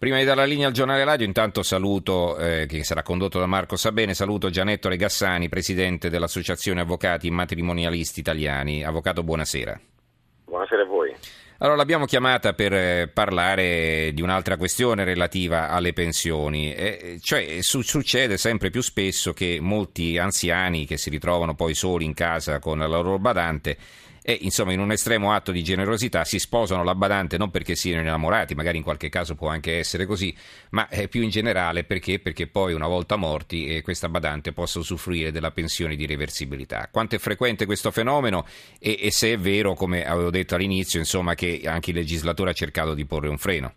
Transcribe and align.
Prima 0.00 0.16
di 0.16 0.24
dare 0.24 0.38
la 0.38 0.46
linea 0.46 0.66
al 0.66 0.72
giornale 0.72 1.04
radio, 1.04 1.26
intanto 1.26 1.62
saluto, 1.62 2.38
eh, 2.38 2.64
che 2.66 2.82
sarà 2.84 3.02
condotto 3.02 3.38
da 3.38 3.44
Marco 3.44 3.76
Sabene, 3.76 4.14
saluto 4.14 4.48
Gianetto 4.48 4.88
Regassani, 4.88 5.50
presidente 5.50 6.08
dell'Associazione 6.08 6.80
Avvocati 6.80 7.30
Matrimonialisti 7.30 8.20
Italiani. 8.20 8.82
Avvocato, 8.82 9.22
buonasera. 9.22 9.78
Buonasera 10.46 10.82
a 10.84 10.86
voi. 10.86 11.14
Allora, 11.58 11.76
l'abbiamo 11.76 12.06
chiamata 12.06 12.54
per 12.54 12.72
eh, 12.72 13.10
parlare 13.12 14.12
di 14.14 14.22
un'altra 14.22 14.56
questione 14.56 15.04
relativa 15.04 15.68
alle 15.68 15.92
pensioni. 15.92 16.72
Eh, 16.72 17.18
cioè, 17.20 17.58
su- 17.60 17.82
succede 17.82 18.38
sempre 18.38 18.70
più 18.70 18.80
spesso 18.80 19.34
che 19.34 19.58
molti 19.60 20.16
anziani 20.16 20.86
che 20.86 20.96
si 20.96 21.10
ritrovano 21.10 21.54
poi 21.54 21.74
soli 21.74 22.06
in 22.06 22.14
casa 22.14 22.58
con 22.58 22.78
la 22.78 22.86
loro 22.86 23.18
badante 23.18 23.76
e 24.30 24.38
insomma 24.42 24.72
in 24.72 24.78
un 24.78 24.92
estremo 24.92 25.32
atto 25.32 25.50
di 25.50 25.64
generosità 25.64 26.22
si 26.22 26.38
sposano 26.38 26.84
la 26.84 26.94
badante 26.94 27.36
non 27.36 27.50
perché 27.50 27.74
siano 27.74 28.00
innamorati, 28.00 28.54
magari 28.54 28.76
in 28.76 28.84
qualche 28.84 29.08
caso 29.08 29.34
può 29.34 29.48
anche 29.48 29.78
essere 29.78 30.06
così, 30.06 30.32
ma 30.70 30.88
eh, 30.88 31.08
più 31.08 31.22
in 31.22 31.30
generale 31.30 31.82
perché? 31.82 32.20
Perché 32.20 32.46
poi 32.46 32.72
una 32.72 32.86
volta 32.86 33.16
morti 33.16 33.66
eh, 33.66 33.82
questa 33.82 34.08
badante 34.08 34.52
possa 34.52 34.78
usufruire 34.78 35.32
della 35.32 35.50
pensione 35.50 35.96
di 35.96 36.06
reversibilità. 36.06 36.88
Quanto 36.92 37.16
è 37.16 37.18
frequente 37.18 37.66
questo 37.66 37.90
fenomeno 37.90 38.46
e, 38.78 38.98
e 39.00 39.10
se 39.10 39.32
è 39.32 39.36
vero, 39.36 39.74
come 39.74 40.04
avevo 40.04 40.30
detto 40.30 40.54
all'inizio, 40.54 41.00
insomma 41.00 41.34
che 41.34 41.62
anche 41.64 41.90
il 41.90 41.96
legislatore 41.96 42.50
ha 42.50 42.54
cercato 42.54 42.94
di 42.94 43.06
porre 43.06 43.28
un 43.28 43.38
freno? 43.38 43.74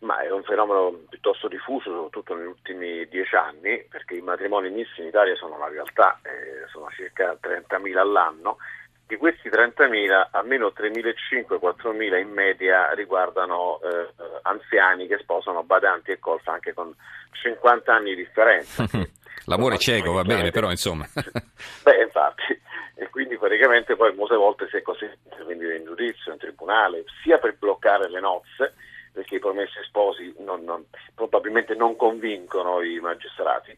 Ma 0.00 0.20
è 0.22 0.30
un 0.30 0.42
fenomeno 0.44 0.92
piuttosto 1.08 1.48
diffuso, 1.48 1.90
soprattutto 1.90 2.36
negli 2.36 2.46
ultimi 2.46 3.08
dieci 3.08 3.34
anni, 3.34 3.82
perché 3.88 4.14
i 4.14 4.20
matrimoni 4.20 4.70
misti 4.70 5.00
in 5.00 5.08
Italia 5.08 5.34
sono 5.34 5.56
una 5.56 5.68
realtà, 5.68 6.20
eh, 6.22 6.68
sono 6.70 6.88
circa 6.94 7.36
30.000 7.40 7.96
all'anno 7.96 8.58
di 9.06 9.16
questi 9.16 9.48
30.000, 9.48 10.28
almeno 10.30 10.72
3.500-4.000 10.76 12.20
in 12.20 12.30
media 12.30 12.92
riguardano 12.94 13.80
eh, 13.82 14.08
anziani 14.42 15.06
che 15.06 15.18
sposano 15.18 15.62
badanti 15.62 16.10
e 16.10 16.18
colfa 16.18 16.52
anche 16.52 16.72
con 16.72 16.94
50 17.32 17.94
anni 17.94 18.14
di 18.14 18.24
differenza. 18.24 18.86
L'amore 19.46 19.76
cieco, 19.76 20.12
va 20.12 20.22
bene, 20.22 20.50
però 20.50 20.70
insomma. 20.70 21.06
Beh, 21.12 22.02
infatti, 22.02 22.58
e 22.96 23.10
quindi 23.10 23.36
praticamente 23.36 23.94
poi 23.94 24.14
molte 24.14 24.36
volte 24.36 24.68
si 24.70 24.76
è 24.76 24.82
così 24.82 25.06
intervenire 25.24 25.76
in 25.76 25.84
giudizio, 25.84 26.32
in 26.32 26.38
tribunale, 26.38 27.04
sia 27.22 27.36
per 27.38 27.56
bloccare 27.58 28.08
le 28.08 28.20
nozze, 28.20 28.74
perché 29.14 29.36
i 29.36 29.38
promessi 29.38 29.78
sposi 29.84 30.34
non, 30.38 30.64
non, 30.64 30.84
probabilmente 31.14 31.76
non 31.76 31.94
convincono 31.94 32.82
i 32.82 32.98
magistrati, 32.98 33.70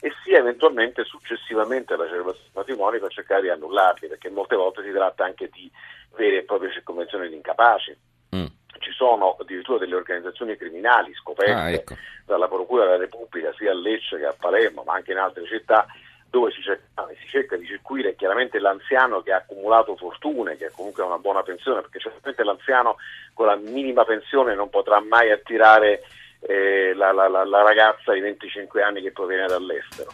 e 0.00 0.12
sia 0.22 0.38
eventualmente 0.38 1.02
successivamente 1.04 1.94
alla 1.94 2.06
celebrazione 2.06 2.50
del 2.52 2.62
matrimonio 2.62 3.00
per 3.00 3.10
cercare 3.10 3.40
di 3.40 3.48
annullarli, 3.48 4.08
perché 4.08 4.28
molte 4.28 4.54
volte 4.54 4.82
si 4.84 4.92
tratta 4.92 5.24
anche 5.24 5.48
di 5.50 5.70
vere 6.14 6.38
e 6.38 6.42
proprie 6.42 6.70
circonvenzioni 6.72 7.28
di 7.30 7.36
incapaci. 7.36 7.96
Mm. 8.36 8.46
Ci 8.80 8.92
sono 8.92 9.36
addirittura 9.40 9.78
delle 9.78 9.94
organizzazioni 9.94 10.56
criminali 10.56 11.14
scoperte 11.14 11.52
ah, 11.52 11.70
ecco. 11.70 11.94
dalla 12.26 12.48
Procura 12.48 12.84
della 12.84 12.98
Repubblica 12.98 13.50
sia 13.56 13.70
a 13.70 13.74
Lecce 13.74 14.18
che 14.18 14.26
a 14.26 14.36
Palermo, 14.38 14.82
ma 14.82 14.92
anche 14.94 15.12
in 15.12 15.18
altre 15.18 15.46
città, 15.46 15.86
dove 16.32 16.50
si 16.50 16.62
cerca, 16.62 17.06
si 17.20 17.28
cerca, 17.28 17.56
di 17.56 17.66
circuire 17.66 18.16
chiaramente 18.16 18.58
l'anziano 18.58 19.20
che 19.20 19.32
ha 19.32 19.36
accumulato 19.36 19.96
fortune, 19.96 20.56
che 20.56 20.70
comunque 20.74 21.02
ha 21.02 21.06
una 21.06 21.18
buona 21.18 21.42
pensione, 21.42 21.82
perché 21.82 21.98
certamente 21.98 22.42
l'anziano 22.42 22.96
con 23.34 23.44
la 23.44 23.56
minima 23.56 24.02
pensione 24.04 24.54
non 24.54 24.70
potrà 24.70 24.98
mai 25.00 25.30
attirare 25.30 26.02
eh, 26.40 26.94
la, 26.94 27.12
la, 27.12 27.28
la, 27.28 27.62
ragazza 27.62 28.14
di 28.14 28.20
25 28.20 28.82
anni 28.82 29.02
che 29.02 29.12
proviene 29.12 29.46
dall'estero. 29.46 30.10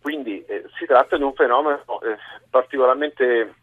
Quindi 0.00 0.44
eh, 0.46 0.62
si 0.78 0.86
tratta 0.86 1.16
di 1.16 1.24
un 1.24 1.34
fenomeno 1.34 1.82
eh, 2.02 2.16
particolarmente 2.48 3.54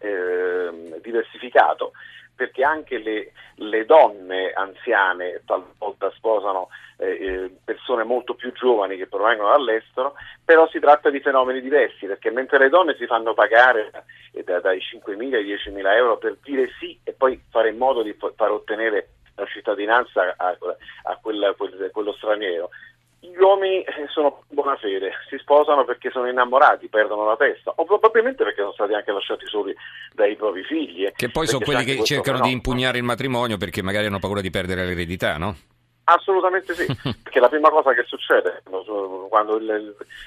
ehm, 0.00 1.00
diversificato 1.00 1.92
perché 2.36 2.62
anche 2.62 2.98
le, 2.98 3.32
le, 3.56 3.84
donne 3.86 4.52
anziane 4.52 5.42
talvolta 5.46 6.12
sposano 6.14 6.68
eh, 6.98 7.08
eh, 7.08 7.50
persone 7.64 8.04
molto 8.04 8.34
più 8.34 8.52
giovani 8.52 8.96
che 8.96 9.06
provengono 9.06 9.48
dall'estero, 9.48 10.14
però 10.44 10.68
si 10.68 10.78
tratta 10.78 11.10
di 11.10 11.20
fenomeni 11.20 11.60
diversi, 11.60 12.06
perché 12.06 12.30
mentre 12.30 12.58
le 12.58 12.68
donne 12.68 12.94
si 12.96 13.06
fanno 13.06 13.34
pagare 13.34 13.90
eh, 14.32 14.44
da, 14.44 14.60
dai 14.60 14.78
5.000 14.78 15.34
ai 15.34 15.44
10.000 15.44 15.94
euro 15.94 16.18
per 16.18 16.36
dire 16.42 16.68
sì 16.78 16.98
e 17.02 17.12
poi 17.12 17.42
fare 17.50 17.70
in 17.70 17.78
modo 17.78 18.02
di 18.02 18.16
far 18.36 18.50
ottenere 18.50 19.08
la 19.34 19.46
cittadinanza 19.46 20.34
a, 20.36 20.56
a 21.04 21.18
quella, 21.20 21.52
quel, 21.54 21.90
quello 21.92 22.12
straniero. 22.12 22.70
Gli 23.32 23.42
uomini 23.42 23.82
eh, 23.82 24.06
sono 24.08 24.42
buona 24.48 24.76
fede, 24.76 25.12
si 25.28 25.36
sposano 25.38 25.84
perché 25.84 26.10
sono 26.10 26.28
innamorati, 26.28 26.88
perdono 26.88 27.26
la 27.26 27.36
testa, 27.36 27.72
o 27.74 27.84
probabilmente 27.84 28.44
perché 28.44 28.60
sono 28.60 28.72
stati 28.72 28.94
anche 28.94 29.12
lasciati 29.12 29.46
soli 29.46 29.74
dai 30.12 30.36
propri 30.36 30.62
figli. 30.62 31.10
Che 31.14 31.30
poi 31.30 31.46
sono 31.46 31.64
quelli 31.64 31.84
che 31.84 32.02
cercano 32.04 32.38
fenomeno. 32.38 32.46
di 32.46 32.52
impugnare 32.52 32.98
il 32.98 33.04
matrimonio 33.04 33.56
perché 33.56 33.82
magari 33.82 34.06
hanno 34.06 34.18
paura 34.18 34.40
di 34.40 34.50
perdere 34.50 34.84
l'eredità, 34.84 35.36
no? 35.36 35.56
Assolutamente 36.04 36.72
sì, 36.74 36.86
perché 37.22 37.40
la 37.40 37.48
prima 37.48 37.68
cosa 37.68 37.92
che 37.92 38.04
succede 38.04 38.62
quando 39.28 39.58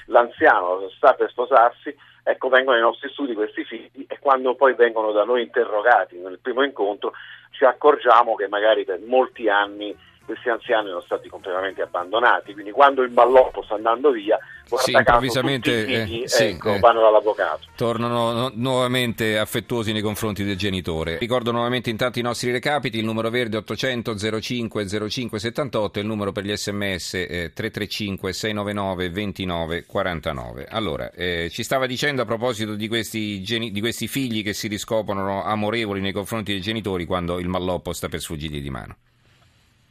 l'anziano 0.06 0.88
sta 0.94 1.14
per 1.14 1.30
sposarsi, 1.30 1.94
ecco 2.22 2.48
vengono 2.48 2.76
ai 2.76 2.82
nostri 2.82 3.08
studi 3.10 3.34
questi 3.34 3.64
figli 3.64 4.04
e 4.06 4.18
quando 4.20 4.54
poi 4.54 4.74
vengono 4.74 5.10
da 5.10 5.24
noi 5.24 5.42
interrogati 5.42 6.16
nel 6.18 6.38
primo 6.40 6.62
incontro 6.62 7.12
ci 7.50 7.64
accorgiamo 7.64 8.34
che 8.34 8.48
magari 8.48 8.84
per 8.84 9.00
molti 9.06 9.48
anni 9.48 9.96
questi 10.30 10.48
anziani 10.48 10.88
sono 10.88 11.00
stati 11.00 11.28
completamente 11.28 11.82
abbandonati, 11.82 12.52
quindi 12.52 12.70
quando 12.70 13.02
il 13.02 13.10
ballotto 13.10 13.62
sta 13.64 13.74
andando 13.74 14.12
via, 14.12 14.38
sì, 14.76 14.92
improvvisamente 14.92 15.84
figli, 15.84 16.22
eh, 16.22 16.28
sì, 16.28 16.44
ecco, 16.44 16.74
eh, 16.74 16.78
vanno 16.78 17.00
dall'avvocato. 17.00 17.66
Tornano 17.74 18.32
no, 18.32 18.52
nuovamente 18.54 19.38
affettuosi 19.38 19.92
nei 19.92 20.02
confronti 20.02 20.44
del 20.44 20.56
genitore. 20.56 21.18
Ricordo 21.18 21.50
nuovamente 21.50 21.90
intanto 21.90 22.20
i 22.20 22.22
nostri 22.22 22.52
recapiti, 22.52 22.98
il 22.98 23.04
numero 23.04 23.28
verde 23.30 23.56
800 23.56 24.40
05 24.40 25.08
05 25.08 25.38
78 25.40 25.98
e 25.98 26.02
il 26.02 26.08
numero 26.08 26.30
per 26.30 26.44
gli 26.44 26.54
sms 26.54 27.14
eh, 27.14 27.52
335 27.52 28.32
699 28.32 29.10
29 29.10 29.86
49. 29.86 30.66
Allora, 30.70 31.10
eh, 31.10 31.48
ci 31.50 31.64
stava 31.64 31.86
dicendo 31.86 32.22
a 32.22 32.24
proposito 32.24 32.76
di 32.76 32.86
questi, 32.86 33.42
geni- 33.42 33.72
di 33.72 33.80
questi 33.80 34.06
figli 34.06 34.44
che 34.44 34.52
si 34.52 34.68
riscoprono 34.68 35.42
amorevoli 35.42 36.00
nei 36.00 36.12
confronti 36.12 36.52
dei 36.52 36.60
genitori 36.60 37.04
quando 37.04 37.39
il 37.40 37.48
malloppo 37.48 37.92
sta 37.92 38.08
per 38.08 38.20
sfuggirgli 38.20 38.60
di 38.60 38.70
mano. 38.70 38.96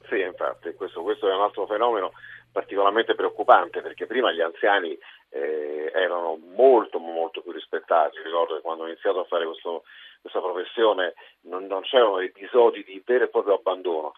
Sì, 0.07 0.19
infatti, 0.19 0.73
questo, 0.73 1.01
questo 1.01 1.29
è 1.29 1.33
un 1.33 1.41
altro 1.41 1.65
fenomeno 1.67 2.11
particolarmente 2.51 3.13
preoccupante 3.15 3.81
perché 3.81 4.07
prima 4.07 4.31
gli 4.31 4.41
anziani 4.41 4.97
eh, 5.29 5.91
erano 5.93 6.39
molto 6.55 6.97
molto 6.97 7.41
più 7.41 7.51
rispettati, 7.51 8.17
ricordo 8.23 8.55
che 8.55 8.61
quando 8.61 8.83
ho 8.83 8.88
iniziato 8.88 9.19
a 9.19 9.25
fare 9.25 9.45
questo, 9.45 9.83
questa 10.21 10.39
professione 10.39 11.13
non, 11.41 11.65
non, 11.65 11.81
c'erano 11.81 12.19
episodi 12.19 12.83
di 12.83 13.01
vero 13.05 13.25
e 13.25 13.29
proprio 13.29 13.55
abbandono. 13.55 14.13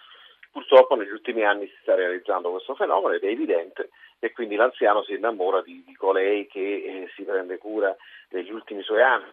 Purtroppo 0.51 0.95
negli 0.95 1.11
ultimi 1.11 1.43
anni 1.43 1.67
si 1.67 1.77
sta 1.81 1.95
realizzando 1.95 2.51
questo 2.51 2.75
fenomeno 2.75 3.13
ed 3.13 3.23
è 3.23 3.27
evidente 3.27 3.89
e 4.19 4.31
quindi 4.33 4.55
l'anziano 4.55 5.03
si 5.03 5.13
innamora 5.13 5.61
di, 5.61 5.83
di 5.85 5.93
colei 5.95 6.45
che 6.47 6.59
eh, 6.59 7.11
si 7.15 7.23
prende 7.23 7.57
cura 7.57 7.95
degli 8.29 8.51
ultimi 8.51 8.81
suoi 8.83 9.01
anni 9.01 9.31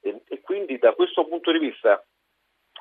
e, 0.00 0.20
e 0.28 0.40
quindi 0.40 0.78
da 0.78 0.92
questo 0.92 1.26
punto 1.26 1.50
di 1.50 1.58
vista 1.58 2.04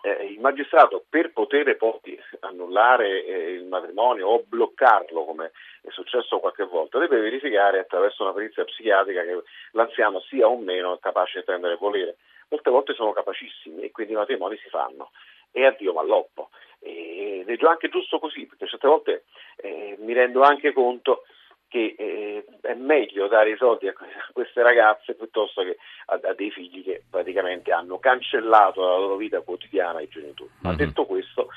eh, 0.01 0.25
il 0.25 0.39
magistrato 0.39 1.03
per 1.09 1.31
poter 1.31 1.75
poi 1.77 2.19
annullare 2.41 3.25
eh, 3.25 3.51
il 3.51 3.65
matrimonio 3.65 4.27
o 4.27 4.43
bloccarlo, 4.45 5.25
come 5.25 5.51
è 5.81 5.89
successo 5.89 6.39
qualche 6.39 6.65
volta, 6.65 6.99
deve 6.99 7.19
verificare 7.19 7.79
attraverso 7.79 8.23
una 8.23 8.33
perizia 8.33 8.63
psichiatrica 8.63 9.23
che 9.23 9.43
l'anziano 9.71 10.19
sia 10.21 10.47
o 10.47 10.57
meno 10.57 10.97
capace 10.97 11.39
di 11.39 11.45
prendere 11.45 11.75
volere. 11.75 12.17
Molte 12.49 12.69
volte 12.69 12.93
sono 12.93 13.11
capacissimi 13.13 13.81
e 13.83 13.91
quindi 13.91 14.13
i 14.13 14.15
matrimoni 14.15 14.57
si 14.57 14.69
fanno. 14.69 15.11
E 15.51 15.65
addio 15.65 15.93
malloppo. 15.93 16.49
Ed 16.79 17.49
è 17.49 17.65
anche 17.65 17.89
giusto 17.89 18.19
così, 18.19 18.45
perché 18.45 18.67
certe 18.67 18.87
volte 18.87 19.23
eh, 19.57 19.95
mi 19.99 20.13
rendo 20.13 20.41
anche 20.41 20.71
conto 20.71 21.23
che 21.69 21.95
eh, 21.97 22.45
è 22.61 22.73
meglio 22.73 23.27
dare 23.27 23.51
i 23.51 23.57
soldi 23.57 23.87
a 23.87 23.93
queste 24.33 24.61
ragazze 24.63 25.13
piuttosto 25.13 25.61
che 25.61 25.77
a, 26.07 26.19
a, 26.21 26.33
dei 26.33 26.49
figli 26.51 26.83
che 26.83 27.03
praticamente 27.07 27.71
hanno 27.71 27.99
cancellato 27.99 28.81
la 28.81 28.97
loro 28.97 29.15
vita 29.15 29.39
quotidiana 29.41 29.99
ai 29.99 30.09
genitori. 30.09 30.49
Ma 30.61 30.69
mm-hmm. 30.69 30.77
detto 30.77 31.05
questo, 31.05 31.49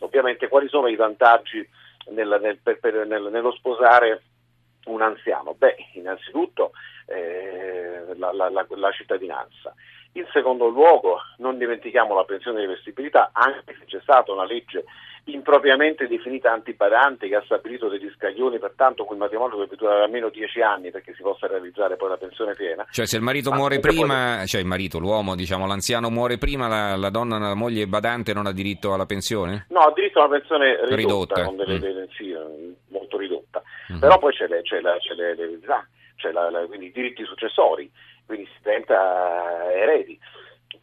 ovviamente 0.00 0.48
quali 0.48 0.68
sono 0.68 0.86
i 0.86 0.96
vantaggi 0.96 1.66
nel, 2.10 2.38
nel, 2.40 2.58
per, 2.58 2.78
per, 2.78 3.06
nel, 3.06 3.28
nello 3.30 3.52
sposare 3.52 4.22
un 4.84 5.00
anziano? 5.00 5.54
Beh, 5.54 5.76
innanzitutto 5.94 6.72
eh, 7.06 8.04
la, 8.16 8.32
la, 8.32 8.50
la, 8.50 8.66
la 8.68 8.92
cittadinanza. 8.92 9.74
In 10.16 10.26
secondo 10.30 10.68
luogo, 10.68 11.18
non 11.38 11.58
dimentichiamo 11.58 12.14
la 12.14 12.24
pensione 12.24 12.60
di 12.60 12.66
vestibilità, 12.66 13.30
anche 13.32 13.74
se 13.78 13.84
c'è 13.86 14.00
stata 14.02 14.30
una 14.30 14.44
legge 14.44 14.84
impropriamente 15.26 16.06
definita 16.06 16.52
antibadante 16.52 17.28
che 17.28 17.36
ha 17.36 17.42
stabilito 17.44 17.88
degli 17.88 18.10
scaglioni, 18.14 18.58
pertanto 18.58 19.04
quel 19.04 19.18
matrimonio 19.18 19.56
deve 19.56 19.76
durare 19.76 20.02
almeno 20.02 20.28
dieci 20.28 20.60
anni 20.60 20.90
perché 20.90 21.14
si 21.14 21.22
possa 21.22 21.46
realizzare 21.46 21.96
poi 21.96 22.10
la 22.10 22.16
pensione 22.16 22.54
piena. 22.54 22.86
Cioè 22.90 23.06
se 23.06 23.16
il 23.16 23.22
marito 23.22 23.50
Ma 23.50 23.56
muore 23.56 23.78
prima, 23.80 24.36
poi... 24.38 24.46
cioè 24.46 24.60
il 24.60 24.66
marito, 24.66 24.98
l'uomo, 24.98 25.34
diciamo 25.34 25.66
l'anziano 25.66 26.10
muore 26.10 26.36
prima, 26.36 26.68
la, 26.68 26.96
la 26.96 27.10
donna, 27.10 27.38
la 27.38 27.54
moglie 27.54 27.86
badante 27.86 28.34
non 28.34 28.46
ha 28.46 28.52
diritto 28.52 28.92
alla 28.92 29.06
pensione? 29.06 29.66
No, 29.70 29.80
ha 29.80 29.92
diritto 29.94 30.20
a 30.20 30.26
una 30.26 30.38
pensione 30.38 30.78
ridotta, 30.88 30.94
ridotta. 30.94 31.44
con 31.44 31.56
delle, 31.56 31.78
mm. 31.78 31.80
delle 31.80 32.08
sì, 32.12 32.36
molto 32.88 33.16
ridotta. 33.16 33.62
Mm-hmm. 33.90 34.00
Però 34.00 34.18
poi 34.18 34.32
c'è, 34.32 34.46
le, 34.46 34.62
c'è, 34.62 34.80
la, 34.80 34.96
c'è, 34.98 35.14
le, 35.14 35.58
c'è 36.16 36.32
la, 36.32 36.64
quindi 36.66 36.86
i 36.86 36.92
diritti 36.92 37.24
successori, 37.24 37.90
quindi 38.26 38.46
si 38.46 38.58
diventa 38.62 39.72
eredi 39.72 40.18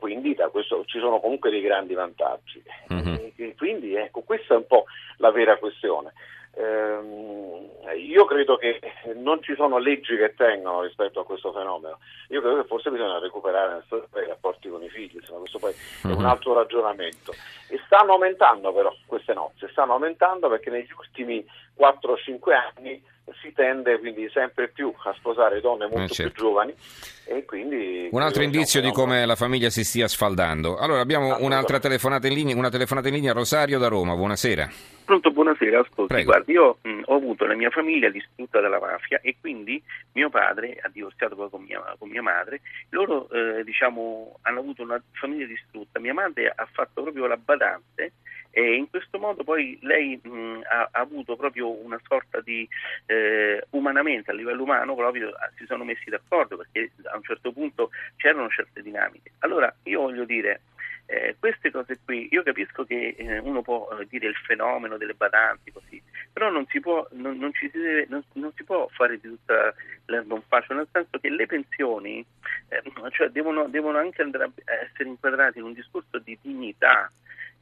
quindi 0.01 0.33
da 0.33 0.49
questo 0.49 0.83
ci 0.85 0.97
sono 0.97 1.19
comunque 1.19 1.51
dei 1.51 1.61
grandi 1.61 1.93
vantaggi. 1.93 2.61
Mm-hmm. 2.91 3.15
E 3.35 3.55
quindi 3.55 3.93
ecco, 3.93 4.21
questa 4.21 4.55
è 4.55 4.57
un 4.57 4.65
po' 4.65 4.85
la 5.17 5.29
vera 5.29 5.57
questione. 5.57 6.11
Ehm, 6.55 7.69
io 7.95 8.25
credo 8.25 8.57
che 8.57 8.79
non 9.13 9.43
ci 9.43 9.53
sono 9.53 9.77
leggi 9.77 10.17
che 10.17 10.33
tengono 10.33 10.81
rispetto 10.81 11.19
a 11.19 11.23
questo 11.23 11.51
fenomeno. 11.53 11.99
Io 12.29 12.41
credo 12.41 12.61
che 12.61 12.67
forse 12.67 12.89
bisogna 12.89 13.19
recuperare 13.19 13.83
i 13.89 14.27
rapporti 14.27 14.69
con 14.69 14.81
i 14.81 14.89
figli, 14.89 15.17
insomma, 15.17 15.39
questo 15.41 15.59
poi 15.59 15.71
è 15.71 16.07
un 16.07 16.13
mhm. 16.13 16.25
altro 16.25 16.53
ragionamento. 16.53 17.31
E 17.69 17.79
stanno 17.85 18.13
aumentando 18.13 18.73
però 18.73 18.91
queste 19.05 19.35
nozze, 19.35 19.69
stanno 19.69 19.93
aumentando 19.93 20.49
perché 20.49 20.71
negli 20.71 20.91
ultimi 20.97 21.45
4-5 21.77 22.53
anni 22.53 23.03
si 23.41 23.51
tende 23.53 23.99
quindi 23.99 24.29
sempre 24.33 24.69
più 24.69 24.93
a 25.03 25.13
sposare 25.13 25.61
donne 25.61 25.87
molto 25.87 26.03
eh 26.03 26.07
certo. 26.07 26.31
più 26.31 26.41
giovani 26.43 26.73
e 27.25 27.45
quindi 27.45 28.09
un 28.11 28.21
altro 28.21 28.43
indizio 28.43 28.81
di 28.81 28.91
come 28.91 29.25
la 29.25 29.35
famiglia 29.35 29.69
si 29.69 29.83
stia 29.83 30.07
sfaldando. 30.07 30.77
Allora 30.77 30.99
abbiamo 30.99 31.37
un'altra 31.39 31.79
telefonata 31.79 32.27
in 32.27 32.33
linea, 32.33 32.55
una 32.55 32.69
telefonata 32.69 33.07
in 33.07 33.13
linea 33.13 33.31
Rosario 33.33 33.79
da 33.79 33.87
Roma. 33.87 34.15
Buonasera. 34.15 34.69
Pronto, 35.05 35.31
buonasera, 35.31 35.79
ascolti, 35.79 36.23
guardi, 36.23 36.53
io 36.53 36.77
mh, 36.81 37.01
ho 37.05 37.15
avuto 37.15 37.45
la 37.45 37.55
mia 37.55 37.69
famiglia 37.69 38.09
distrutta 38.09 38.61
dalla 38.61 38.79
mafia 38.79 39.19
e 39.21 39.35
quindi 39.39 39.81
mio 40.13 40.29
padre 40.29 40.77
ha 40.81 40.89
divorziato 40.89 41.35
poi 41.35 41.49
con 41.49 41.63
mia, 41.63 41.83
con 41.97 42.09
mia 42.09 42.21
madre, 42.21 42.61
loro 42.89 43.29
eh, 43.29 43.63
diciamo 43.63 44.39
hanno 44.43 44.59
avuto 44.59 44.83
una 44.83 45.01
famiglia 45.11 45.45
distrutta, 45.45 45.99
mia 45.99 46.13
madre 46.13 46.53
ha 46.53 46.67
fatto 46.71 47.01
proprio 47.01 47.27
la 47.27 47.35
badante 47.35 48.13
e 48.51 48.75
in 48.75 48.89
questo 48.89 49.17
modo 49.17 49.43
poi 49.43 49.77
lei 49.81 50.19
mh, 50.21 50.61
ha, 50.69 50.89
ha, 50.91 50.99
avuto 50.99 51.35
proprio 51.35 51.69
una 51.83 51.99
sorta 52.05 52.41
di 52.41 52.67
eh, 53.05 53.65
umanamente 53.71 54.31
a 54.31 54.33
livello 54.33 54.63
umano 54.63 54.93
proprio 54.93 55.29
ah, 55.29 55.49
si 55.55 55.65
sono 55.65 55.83
messi 55.83 56.09
d'accordo 56.09 56.57
perché 56.57 56.91
a 57.11 57.15
un 57.15 57.23
certo 57.23 57.51
punto 57.51 57.91
c'erano 58.17 58.49
certe 58.49 58.81
dinamiche. 58.81 59.31
Allora 59.39 59.73
io 59.83 60.01
voglio 60.01 60.25
dire 60.25 60.61
eh, 61.11 61.35
queste 61.37 61.71
cose 61.71 61.99
qui, 62.05 62.29
io 62.31 62.41
capisco 62.41 62.85
che 62.85 63.15
eh, 63.17 63.37
uno 63.39 63.61
può 63.61 63.89
eh, 63.99 64.07
dire 64.07 64.27
il 64.27 64.35
fenomeno 64.35 64.95
delle 64.95 65.13
badanti 65.13 65.71
così, 65.71 66.01
però 66.31 66.49
non 66.49 66.65
si 66.67 66.79
può, 66.79 67.05
non, 67.11 67.37
non 67.37 67.51
si 67.51 67.69
deve, 67.69 68.05
non, 68.07 68.23
non 68.33 68.51
si 68.55 68.63
può 68.63 68.87
fare 68.93 69.19
di 69.19 69.27
tutta 69.27 69.73
l'erba 70.05 70.35
un 70.35 70.41
fascio, 70.47 70.73
nel 70.73 70.87
senso 70.91 71.19
che 71.19 71.29
le 71.29 71.45
pensioni 71.47 72.25
eh, 72.69 72.81
cioè 73.11 73.27
devono, 73.27 73.67
devono, 73.67 73.97
anche 73.97 74.21
andare 74.21 74.45
a 74.45 74.51
essere 74.89 75.09
inquadrate 75.09 75.59
in 75.59 75.65
un 75.65 75.73
discorso 75.73 76.17
di 76.19 76.37
dignità, 76.41 77.11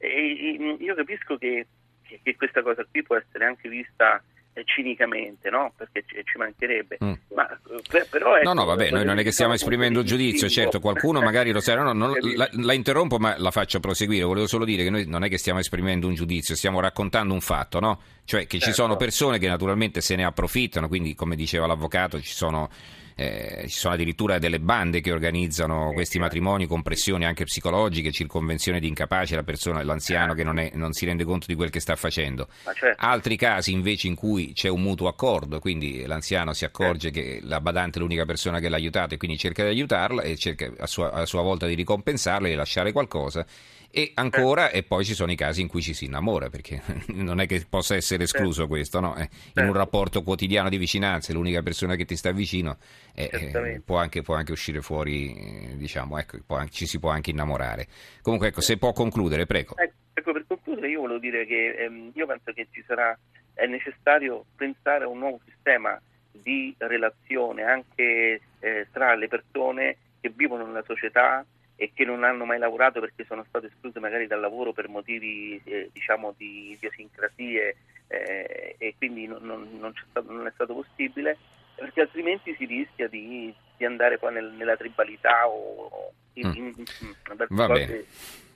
e 0.02 0.76
io 0.78 0.94
capisco 0.94 1.36
che, 1.36 1.66
che 2.02 2.36
questa 2.36 2.62
cosa 2.62 2.86
qui 2.90 3.02
può 3.02 3.16
essere 3.16 3.44
anche 3.44 3.68
vista 3.68 4.22
eh, 4.54 4.64
cinicamente, 4.64 5.50
no? 5.50 5.72
Perché 5.76 6.04
ci, 6.06 6.38
mancherebbe. 6.38 6.98
Mm. 7.04 7.12
Ma, 7.34 7.48
eh, 7.50 8.06
però 8.08 8.36
ecco, 8.36 8.48
no, 8.48 8.54
no, 8.54 8.64
vabbè, 8.64 8.90
noi 8.90 9.04
non 9.04 9.18
è 9.18 9.22
che 9.22 9.30
stiamo 9.30 9.52
esprimendo 9.52 10.02
giudizio, 10.02 10.48
certo, 10.48 10.80
qualcuno 10.80 11.20
magari 11.20 11.52
lo 11.52 11.60
sa, 11.60 11.74
no, 11.74 11.92
no, 11.92 12.14
la, 12.34 12.48
la, 12.50 12.72
interrompo 12.72 13.18
ma 13.18 13.36
la 13.38 13.50
faccio 13.50 13.78
proseguire, 13.78 14.24
volevo 14.24 14.46
solo 14.46 14.64
dire 14.64 14.82
che 14.82 14.90
noi 14.90 15.06
non 15.06 15.22
è 15.22 15.28
che 15.28 15.38
stiamo 15.38 15.58
esprimendo 15.58 16.06
un 16.06 16.14
giudizio, 16.14 16.56
stiamo 16.56 16.80
raccontando 16.80 17.34
un 17.34 17.40
fatto, 17.40 17.78
no? 17.78 18.00
Cioè 18.24 18.46
che 18.46 18.58
certo. 18.58 18.66
ci 18.66 18.72
sono 18.72 18.96
persone 18.96 19.38
che 19.38 19.48
naturalmente 19.48 20.00
se 20.00 20.16
ne 20.16 20.24
approfittano, 20.24 20.88
quindi 20.88 21.14
come 21.14 21.36
diceva 21.36 21.66
l'avvocato 21.66 22.20
ci 22.20 22.32
sono 22.32 22.70
eh, 23.14 23.64
ci 23.68 23.78
sono 23.78 23.94
addirittura 23.94 24.38
delle 24.38 24.60
bande 24.60 25.00
che 25.00 25.12
organizzano 25.12 25.92
questi 25.92 26.18
matrimoni 26.18 26.66
con 26.66 26.82
pressioni 26.82 27.24
anche 27.24 27.44
psicologiche, 27.44 28.10
circonvenzione 28.10 28.80
di 28.80 28.88
incapace, 28.88 29.36
la 29.36 29.42
persona, 29.42 29.82
l'anziano 29.82 30.34
che 30.34 30.44
non, 30.44 30.58
è, 30.58 30.70
non, 30.74 30.92
si 30.92 31.04
rende 31.04 31.24
conto 31.24 31.46
di 31.46 31.54
quel 31.54 31.70
che 31.70 31.80
sta 31.80 31.96
facendo. 31.96 32.48
Certo. 32.74 33.04
Altri 33.04 33.36
casi 33.36 33.72
invece 33.72 34.06
in 34.06 34.14
cui 34.14 34.52
c'è 34.52 34.68
un 34.68 34.82
mutuo 34.82 35.08
accordo, 35.08 35.60
quindi 35.60 36.04
l'anziano 36.06 36.52
si 36.52 36.64
accorge 36.64 37.12
certo. 37.12 37.20
che 37.20 37.40
la 37.46 37.60
badante 37.60 37.98
è 37.98 38.02
l'unica 38.02 38.24
persona 38.24 38.58
che 38.60 38.68
l'ha 38.68 38.76
aiutato 38.76 39.14
e 39.14 39.16
quindi 39.16 39.38
cerca 39.38 39.62
di 39.62 39.70
aiutarla 39.70 40.22
e 40.22 40.36
cerca 40.36 40.70
a 40.78 40.86
sua, 40.86 41.12
a 41.12 41.26
sua 41.26 41.42
volta 41.42 41.66
di 41.66 41.74
ricompensarla 41.74 42.46
e 42.46 42.50
di 42.50 42.56
lasciare 42.56 42.92
qualcosa 42.92 43.46
e 43.92 44.12
ancora, 44.14 44.70
e 44.70 44.84
poi 44.84 45.04
ci 45.04 45.14
sono 45.14 45.32
i 45.32 45.34
casi 45.34 45.60
in 45.60 45.66
cui 45.66 45.82
ci 45.82 45.94
si 45.94 46.04
innamora, 46.04 46.48
perché 46.48 46.80
non 47.10 47.40
è 47.40 47.46
che 47.46 47.66
possa 47.68 47.96
essere 47.96 48.22
escluso 48.22 48.68
questo, 48.68 49.00
no? 49.00 49.16
Eh, 49.16 49.22
in 49.22 49.26
un 49.26 49.52
certo. 49.52 49.72
rapporto 49.72 50.22
quotidiano 50.22 50.68
di 50.68 50.76
vicinanza, 50.76 51.32
l'unica 51.32 51.60
persona 51.62 51.96
che 51.96 52.04
ti 52.04 52.14
sta 52.14 52.30
vicino 52.30 52.78
eh, 53.14 53.30
eh, 53.32 53.80
può, 53.84 53.98
anche, 53.98 54.22
può, 54.22 54.34
anche, 54.34 54.52
uscire 54.52 54.80
fuori, 54.80 55.34
eh, 55.34 55.76
diciamo, 55.76 56.18
ecco, 56.18 56.38
anche, 56.54 56.72
ci 56.72 56.86
si 56.86 56.98
può 56.98 57.10
anche 57.10 57.30
innamorare. 57.30 57.86
Comunque, 58.22 58.48
ecco, 58.48 58.60
se 58.60 58.78
può 58.78 58.92
concludere, 58.92 59.46
prego. 59.46 59.76
Ecco, 59.76 59.94
ecco 60.14 60.32
per 60.32 60.44
concludere 60.46 60.88
io 60.88 61.00
volevo 61.00 61.18
dire 61.18 61.46
che 61.46 61.74
ehm, 61.78 62.10
io 62.14 62.26
penso 62.26 62.52
che 62.52 62.68
ci 62.70 62.82
sarà, 62.86 63.16
è 63.54 63.66
necessario 63.66 64.44
pensare 64.56 65.04
a 65.04 65.08
un 65.08 65.18
nuovo 65.18 65.40
sistema 65.44 66.00
di 66.30 66.74
relazione 66.78 67.64
anche 67.64 68.40
eh, 68.60 68.86
tra 68.92 69.14
le 69.14 69.28
persone 69.28 69.96
che 70.20 70.32
vivono 70.34 70.66
nella 70.66 70.84
società 70.86 71.44
e 71.76 71.92
che 71.94 72.04
non 72.04 72.24
hanno 72.24 72.44
mai 72.44 72.58
lavorato 72.58 73.00
perché 73.00 73.24
sono 73.24 73.44
state 73.48 73.66
escluse 73.66 74.00
magari 74.00 74.26
dal 74.26 74.40
lavoro 74.40 74.72
per 74.72 74.88
motivi 74.88 75.58
eh, 75.64 75.88
diciamo 75.92 76.34
di 76.36 76.72
idiosincrasie 76.72 77.76
eh, 78.06 78.74
e 78.76 78.94
quindi 78.98 79.26
non, 79.26 79.42
non, 79.42 79.66
non, 79.78 79.92
stato, 80.10 80.30
non, 80.30 80.46
è 80.46 80.50
stato 80.52 80.74
possibile 80.74 81.38
perché 81.80 82.02
altrimenti 82.02 82.54
si 82.56 82.66
rischia 82.66 83.08
di, 83.08 83.52
di 83.76 83.84
andare 83.84 84.18
poi 84.18 84.34
nel, 84.34 84.52
nella 84.52 84.76
tribalità 84.76 85.48
o 85.48 86.12
in, 86.34 86.48
mm. 86.48 86.54
in, 86.54 86.74
in, 86.76 87.46
Va 87.48 87.66
bene. 87.66 88.04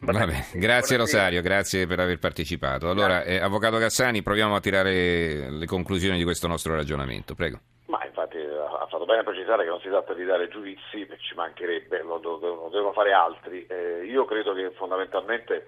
Va 0.01 0.13
bene. 0.13 0.47
Grazie 0.53 0.99
Rosario, 0.99 1.41
grazie 1.41 1.87
per 1.87 2.01
aver 2.01 2.19
partecipato. 2.19 2.91
Allora, 2.91 3.25
eh, 3.25 3.39
Avvocato 3.39 3.79
Cassani, 3.79 4.23
proviamo 4.23 4.55
a 4.55 4.61
tirare 4.61 5.51
le 5.51 5.67
conclusioni 5.67 6.19
di 6.19 6.25
questo 6.25 6.47
nostro 6.47 6.75
ragionamento. 6.75 7.35
Prego 7.35 7.61
fatto 8.95 9.05
bene 9.05 9.21
a 9.21 9.25
precisare 9.25 9.65
che 9.65 9.71
non 9.71 9.81
si 9.81 9.89
tratta 9.89 10.15
di 10.15 10.25
dare 10.25 10.49
giudizi, 10.49 11.07
ci 11.19 11.35
mancherebbe, 11.35 12.03
lo, 12.03 12.19
devono 12.73 12.93
fare 12.93 13.13
altri. 13.13 13.67
Eh, 13.67 14.05
io 14.05 14.25
credo 14.25 14.55
che 14.55 14.71
fondamentalmente 14.73 15.67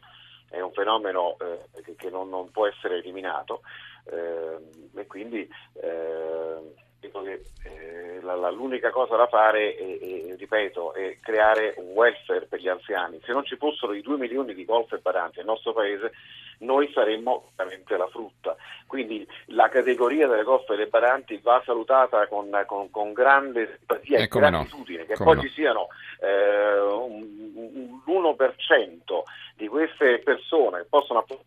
è 0.49 0.61
un 0.61 0.73
fenomeno 0.73 1.37
eh, 1.41 1.83
che, 1.83 1.95
che 1.97 2.11
non, 2.11 2.29
non, 2.29 2.51
può 2.51 2.67
essere 2.67 2.99
eliminato 2.99 3.63
eh, 4.05 5.01
e 5.01 5.07
quindi 5.07 5.49
eh, 5.83 6.75
dico 7.01 7.23
che 7.23 7.43
eh, 7.65 8.21
la, 8.23 8.35
la, 8.35 8.51
l'unica 8.51 8.91
cosa 8.91 9.17
da 9.17 9.27
fare, 9.27 9.75
è, 9.75 9.99
è, 9.99 10.37
ripeto, 10.37 10.95
è 10.95 11.19
creare 11.21 11.75
un 11.79 11.93
welfare 11.93 12.47
per 12.47 12.61
gli 12.61 12.69
anziani. 12.69 13.21
Se 13.25 13.33
non 13.33 13.45
ci 13.45 13.57
fossero 13.57 13.93
i 13.93 14.03
2 14.03 14.17
milioni 14.17 14.55
di 14.55 14.65
golf 14.65 14.93
e 14.93 14.99
badanti 14.99 15.39
nel 15.39 15.47
nostro 15.47 15.73
paese, 15.73 16.13
noi 16.59 16.91
saremmo 16.93 17.51
veramente 17.57 17.97
la 17.97 18.09
frutta. 18.09 18.57
Quindi 18.87 19.27
la 19.47 19.69
categoria 19.69 20.27
delle 20.27 20.43
goffe 20.43 20.75
e 20.75 20.77
dei 20.77 20.87
badanti 20.87 21.39
va 21.43 21.63
salutata 21.65 22.27
con, 22.29 22.51
con, 22.67 22.91
con 22.91 23.13
grande 23.13 23.77
simpatia 23.77 24.19
e, 24.19 24.23
e 24.23 24.27
gratitudine, 24.27 25.01
no. 25.01 25.07
che 25.07 25.15
come 25.15 25.25
poi 25.25 25.37
no. 25.37 25.43
ci 25.43 25.55
siano 25.55 25.89
eh, 26.21 26.79
un, 26.79 27.53
un, 27.55 28.01
l'1% 28.07 29.23
di 29.57 29.69
queste 29.69 30.19
persone 30.19 30.83
che 30.83 30.87
possono 30.89 31.23
queste 31.23 31.46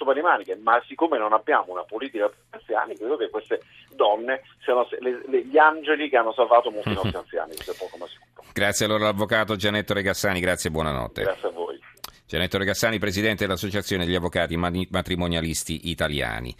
altro 0.00 0.04
paio 0.04 0.14
di 0.14 0.22
maniche, 0.22 0.56
ma 0.56 0.82
siccome 0.86 1.18
non 1.18 1.32
abbiamo 1.32 1.66
una 1.72 1.84
politica 1.84 2.28
per 2.28 2.38
gli 2.38 2.54
anziani, 2.56 2.96
credo 2.96 3.16
che 3.16 3.28
queste 3.28 3.60
donne 3.94 4.42
siano 4.62 4.86
le, 5.00 5.22
le, 5.28 5.44
gli 5.44 5.58
angeli 5.58 6.08
che 6.08 6.16
hanno 6.16 6.32
salvato 6.32 6.70
molti 6.70 6.92
nostri 6.92 7.16
anziani, 7.16 7.54
questo 7.54 7.72
è 7.72 7.76
poco 7.76 7.96
ma 7.98 8.06
sicuro. 8.06 8.44
Grazie 8.52 8.86
allora 8.86 9.04
all'avvocato 9.04 9.56
Gianetto 9.56 9.94
Regassani, 9.94 10.40
grazie 10.40 10.70
e 10.70 10.72
buonanotte. 10.72 11.22
Grazie 11.22 11.48
a 11.48 11.52
voi. 11.52 11.78
Gianetto 12.26 12.58
Regassani, 12.58 12.98
presidente 13.00 13.44
dell'Associazione 13.44 14.04
degli 14.04 14.14
Avvocati 14.14 14.56
Matrimonialisti 14.56 15.90
Italiani. 15.90 16.48